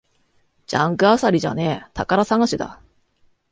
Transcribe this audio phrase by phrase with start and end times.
[0.65, 2.81] ジャンク漁りじゃねえ、宝探しだ